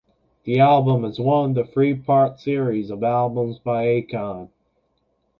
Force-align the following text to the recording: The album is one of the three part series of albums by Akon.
The 0.45 0.59
album 0.59 1.05
is 1.05 1.19
one 1.19 1.49
of 1.51 1.55
the 1.55 1.63
three 1.63 1.93
part 1.93 2.39
series 2.39 2.89
of 2.89 3.03
albums 3.03 3.59
by 3.59 3.85
Akon. 3.85 4.49